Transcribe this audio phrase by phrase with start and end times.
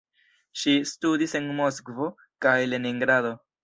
[0.61, 2.11] Ŝi studis en Moskvo
[2.47, 3.37] kaj Leningrado.